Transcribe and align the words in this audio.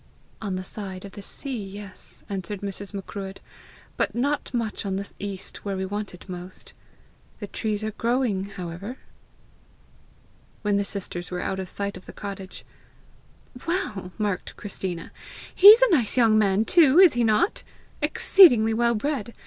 "On 0.41 0.55
the 0.55 0.63
side 0.63 1.05
of 1.05 1.11
the 1.11 1.21
sea, 1.21 1.63
yes," 1.63 2.23
answered 2.27 2.61
Mrs. 2.61 2.91
Macruadh; 2.91 3.39
"but 3.97 4.15
not 4.15 4.51
much 4.51 4.83
on 4.83 4.95
the 4.95 5.07
east 5.19 5.63
where 5.63 5.77
we 5.77 5.85
want 5.85 6.15
it 6.15 6.27
most. 6.27 6.73
The 7.39 7.45
trees 7.45 7.83
are 7.83 7.91
growing, 7.91 8.45
however!" 8.45 8.97
When 10.63 10.77
the 10.77 10.85
sisters 10.85 11.29
were 11.29 11.39
out 11.41 11.59
of 11.59 11.69
sight 11.69 11.97
of 11.97 12.07
the 12.07 12.13
cottage 12.13 12.65
"Well!" 13.67 14.11
remarked 14.17 14.57
Christina, 14.57 15.11
"he's 15.53 15.83
a 15.83 15.91
nice 15.91 16.17
young 16.17 16.35
man 16.35 16.65
too, 16.65 16.97
is 16.97 17.13
he 17.13 17.23
not? 17.23 17.63
Exceedingly 18.01 18.73
well 18.73 18.95
bred! 18.95 19.35